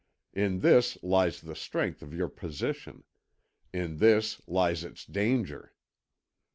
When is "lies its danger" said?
4.47-5.75